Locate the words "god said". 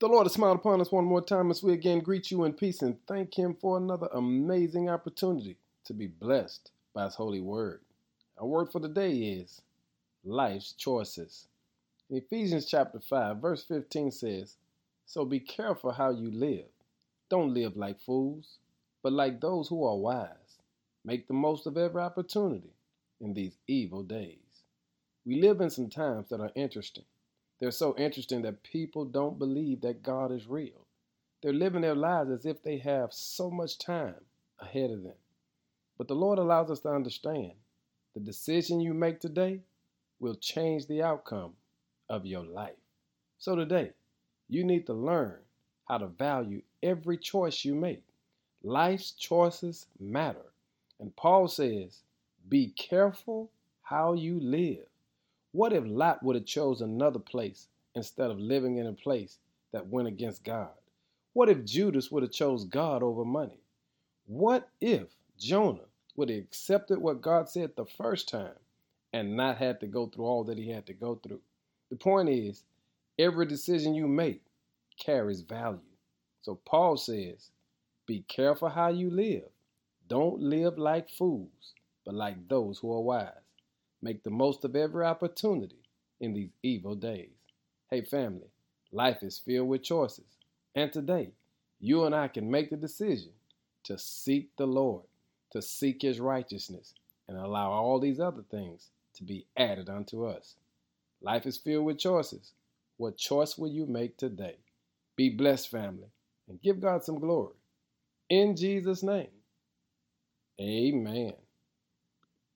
67.20-67.72